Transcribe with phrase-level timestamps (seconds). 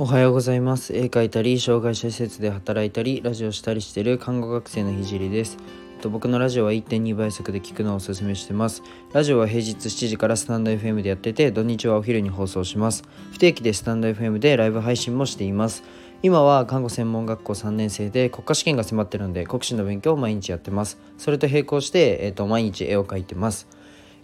[0.00, 0.94] おはようございます。
[0.94, 5.56] 絵描いたり障害者施設で働いたりラジオしたりしている看護学生のひじりです。
[6.00, 8.84] と僕のラジオは1.2倍速で聞くのをおすすめしてます。
[9.12, 13.02] ラジオは平日7時からスタンド FM でやってて土日はお昼に放送します。
[13.32, 15.82] 不定期でスタンド FM でライブ配信もしています。
[16.22, 21.00] 今は看護専門学校3年生で国家試験が迫ってるので国試の勉強を毎日やってます。
[21.18, 23.66] それと並行して、えーと毎日絵を描いてます。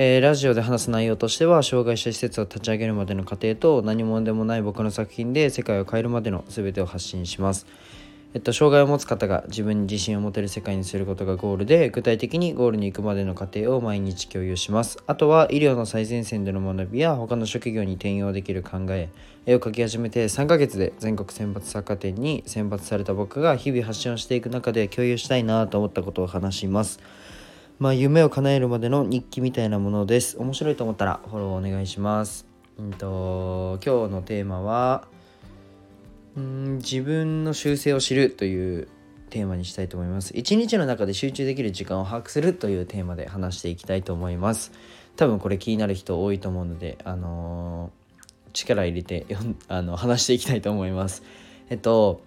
[0.00, 7.66] えー、ラジオで話す内容としては障害者施設を立ち上げるまでの過程と何者でもない僕の作品で世界を変えるまでの全てを発信します。
[8.32, 19.08] えっと、障害を持つ方が自分に自信を持てる世界にすることがゴールで具体的にゴールに行くまでの過程を毎日共有しますあとは医療の最前線での学びや他の職業に転用できる考え
[19.46, 27.00] 絵を描き始めて3ヶ月で全国選抜作家展に選抜された僕が日々発信をしていく中で共有したいなと思ったことを話します
[27.78, 30.36] まあ、夢を叶えるまでの日記みたいなものです。
[30.38, 32.44] 面白いと思ったらフォローお願いします。
[32.76, 35.06] うんと、今日のテーマは、
[36.36, 38.88] ん自分の習性を知るという
[39.30, 40.32] テーマにしたいと思います。
[40.36, 44.72] 一日の中で集中できる時間を把握するというテーマで話していきたいと思います。
[45.14, 49.24] 多分これ気になる人多いと思うので、あのー、力入れて
[49.68, 51.22] あの話していきたいと思います。
[51.70, 52.22] えっと、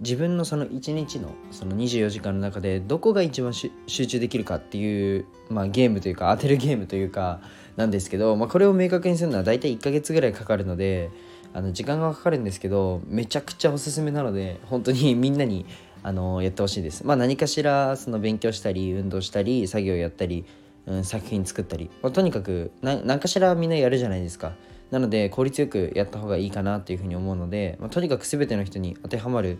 [0.00, 7.40] 自分のその一日のその24時間の中でどこが一番集中できるかっていう、まあ、ゲームというか当てるゲームというか
[7.76, 11.10] なんですけど、まあ、これを明確にするのは大体1ヶ月ぐらいかかるので
[11.52, 15.66] あの時間がかかるんですけどめちゃくちゃおすすめなので本当に みんなに
[16.02, 17.06] あのやってほしいです。
[17.06, 20.44] まあ、何かしらその勉強したり運動したり作業やったり、
[20.86, 24.52] うん、作品作ったり、まあ、とにかく何かしらみんなやるじゃないですか。
[24.94, 29.58] なので効率よくやった方がいいかなというふうに思うので、まあ、とにかく全ての人に当てはまる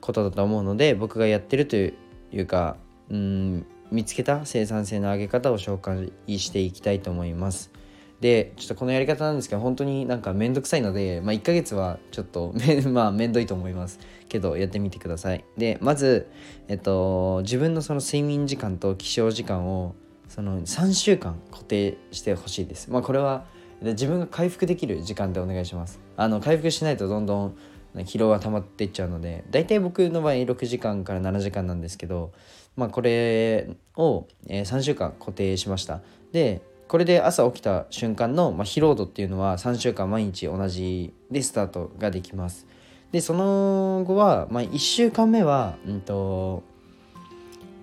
[0.00, 1.92] ことだと思うので僕がやってるとい
[2.32, 2.76] うか
[3.10, 7.72] うん見つけた生産性の上げ方を紹介していきたいと思います。
[8.20, 13.98] でちょっとこのやり方なんですけど本当になんかめんどくさいので、まあ、1ヶ月はちょっとめ, まあ、めんどいと思います。
[14.28, 15.44] けどやってみてください。
[15.58, 16.28] でまず、
[16.68, 19.96] えっと、自分のその睡眠時間と起床時間を
[20.28, 22.88] その3週間固定してほしいです。
[22.88, 23.46] まあこれは
[23.82, 26.00] で自分が回復できる時間でお願いします。
[26.16, 27.56] あの回復しないとどんどん
[27.94, 32.32] 疲労が溜まっていっちゃうので大体僕の場合6時間から7時間なんですけど
[32.76, 36.02] まあこれを3週間固定しました。
[36.32, 42.66] でこれで朝起きた瞬間の、まあ、疲労度っていうのは3週間毎日同じでスタートができます。
[43.10, 46.62] でその後は、まあ、1週間目は、うんと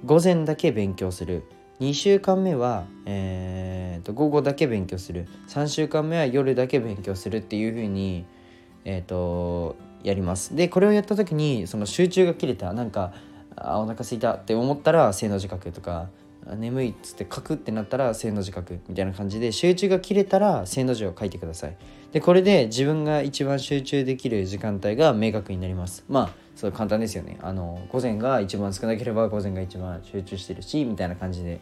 [0.06, 1.44] 午前だけ勉強する。
[1.80, 3.43] 2週間目は、え
[4.04, 5.28] と、午後だけ勉強する。
[5.50, 8.26] 3週間目は夜だけ勉強するっていう風に
[8.86, 10.56] えっ、ー、とやります。
[10.56, 12.74] でこれをやった時にその集中が切れた。
[12.74, 13.14] なんか
[13.56, 16.10] あお腹すいたって思ったら正の字書くとか
[16.58, 21.78] 眠いっつって書くってなったら正の字書くみたいな感じで集中が切れたら正の字を書いてください。
[22.12, 26.04] でこれで自分が一番集中できる時間帯が明確になります。
[26.10, 27.38] まあそう簡単ですよね。
[27.42, 31.62] あの午前が一番少なければ午前が一番集中してるしみたいな感じで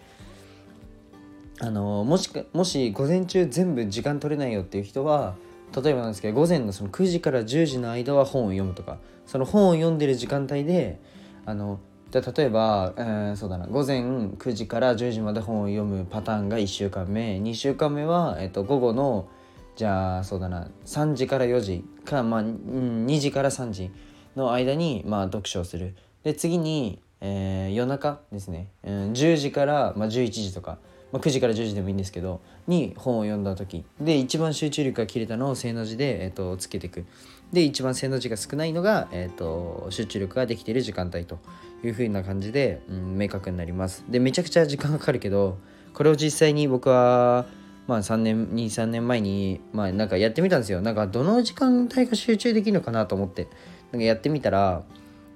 [1.64, 5.36] あのもしもし午前中全部時間取れないよっていう人は
[5.76, 11.00] 例えばなんですけど午前のその9時から10時の間は本を読むとかその本を読んでる時間帯で
[11.46, 11.80] あの
[12.12, 17.38] 例えば、えー、そうだな午前9時から10時まで本を読むパターンが1週間目。
[17.38, 19.30] 2週間目は、えー、と午後の
[19.78, 23.92] じゃあそうだな3時から4時か、まあ、2時から3時
[24.36, 25.96] の間に、まあ、読書をする。
[26.24, 30.80] で次に、えー、夜中ですね、うん、10時から、まあ、11時とか。
[31.12, 33.84] まあ、9時から10時でもいいんですけどに本を読んだ時。
[34.00, 37.06] で一番集中力が切れたのを正の字で、えーと、つけていく。
[37.52, 41.40] で一番正の字が少ないのが、えーと、集中力ができている時間帯と。
[41.84, 44.04] いう風な感じで、うん、明確になります。
[44.08, 45.58] でめちゃくちゃ時間かかるけど
[45.94, 47.46] これを実際に僕は
[47.88, 50.82] まあ3年23年前にまあなんかやってみたんですよ。
[50.82, 53.48] なんかどの時間帯が集中できるのかなと思って。
[53.92, 54.84] なんかやってみたら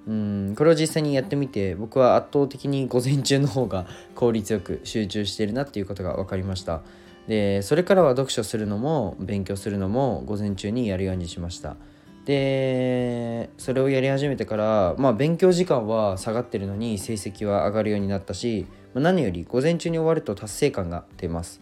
[0.06, 6.82] うんこれを実際にやってみて僕は圧倒的に午前中の方が 効率よく集中してるなっていうことが分かりました。
[7.26, 11.76] でそれからは読書するのも勉強するのも午前中にやるようにしました。
[12.24, 21.60] でそれをやり始めてからまあ勉強時間は下がってるのに成績は上がるようになったし何より午前中に終わると達成感が出ます。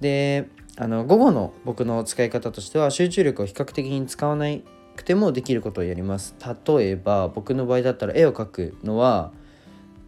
[0.00, 0.48] で
[0.78, 4.62] あの午後の僕の使い方としては集中力を比較的に使わない
[4.96, 6.34] くてもできることをやります。
[6.66, 9.30] 例えば僕の場合だったら絵を描くのは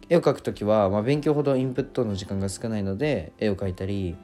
[0.09, 4.15] 絵を描く時は、まあ、勉強ほどインプットの時間が少ないので絵を描いたり、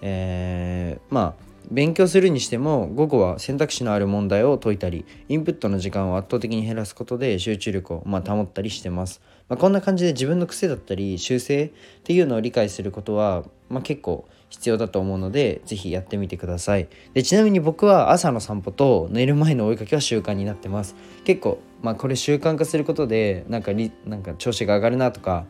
[0.00, 11.70] えー、まあ勉強するにしても午後は選択肢のある問題を解いたりインプットの時間を圧倒的に減らすことで集中力をま保ったりしてます、まあ、こんな感じで自分の癖だったり修正っ
[12.02, 16.88] ていうのを理解することは、まあ、結構必要だと思うので是非やってみてください。
[17.12, 20.94] でちなみに僕は朝の散歩と寝る前の追いかけは習慣になってます。
[21.24, 23.72] 結構まあこれ習慣化することでなんか
[24.06, 25.46] なんか調子が上がるなとか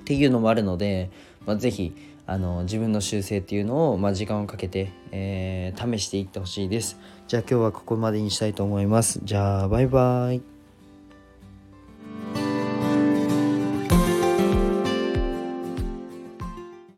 [0.00, 1.10] っていうのもあるので、
[1.46, 1.94] まあ、是非
[2.28, 6.98] あの自分の修正っていうのを、まあ、時間をかけて、えー、試していってほしいです。
[7.26, 9.20] じゃあ今日はここまでにしたいと思います。
[9.24, 10.57] じゃあバイバイ。